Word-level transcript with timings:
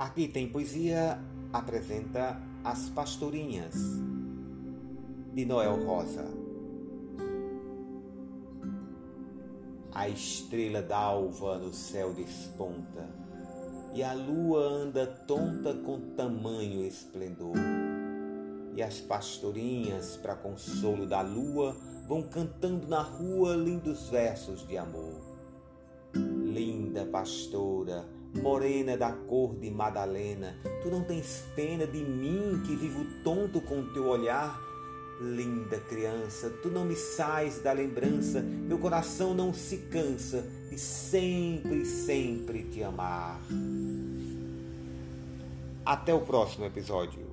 Aqui 0.00 0.26
tem 0.26 0.48
poesia 0.48 1.20
apresenta 1.52 2.40
As 2.64 2.88
Pastorinhas 2.88 3.74
de 5.34 5.44
Noel 5.44 5.84
Rosa. 5.84 6.24
A 9.92 10.08
estrela 10.08 10.80
d'alva 10.80 11.58
no 11.58 11.70
céu 11.74 12.14
desponta 12.14 13.10
e 13.92 14.02
a 14.02 14.14
lua 14.14 14.62
anda 14.62 15.06
tonta 15.06 15.74
com 15.74 16.00
tamanho 16.16 16.82
esplendor. 16.82 17.56
E 18.74 18.82
as 18.82 19.00
pastorinhas, 19.00 20.16
para 20.16 20.34
consolo 20.34 21.06
da 21.06 21.20
lua, 21.20 21.76
vão 22.08 22.22
cantando 22.22 22.88
na 22.88 23.02
rua 23.02 23.54
lindos 23.54 24.08
versos 24.08 24.66
de 24.66 24.78
amor. 24.78 25.20
Linda 26.14 27.04
pastora, 27.04 28.18
morena 28.34 28.96
da 28.96 29.12
cor 29.12 29.56
de 29.56 29.70
Madalena, 29.70 30.56
tu 30.82 30.88
não 30.88 31.02
tens 31.02 31.44
pena 31.54 31.86
de 31.86 31.98
mim 31.98 32.62
que 32.66 32.76
vivo 32.76 33.04
tonto 33.24 33.60
com 33.60 33.82
teu 33.92 34.06
olhar? 34.06 34.58
Linda 35.20 35.78
criança, 35.80 36.48
tu 36.62 36.68
não 36.68 36.84
me 36.84 36.96
sais 36.96 37.60
da 37.60 37.72
lembrança, 37.72 38.40
meu 38.40 38.78
coração 38.78 39.34
não 39.34 39.52
se 39.52 39.76
cansa 39.76 40.46
de 40.70 40.78
sempre, 40.78 41.84
sempre 41.84 42.62
te 42.64 42.82
amar. 42.82 43.40
Até 45.84 46.14
o 46.14 46.20
próximo 46.20 46.64
episódio. 46.64 47.30